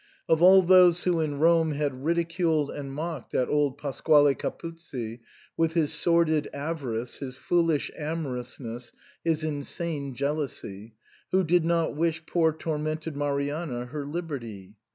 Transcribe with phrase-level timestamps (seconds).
[0.27, 5.21] Of all those who in Rome had ridiculed and mocked at old Pasquale Capuzzi,
[5.55, 8.93] with his sordid avarice, his foolish amorousness,
[9.23, 10.95] his insane jealousy,
[11.31, 14.73] who did not wish poor tormented Marianna her liberty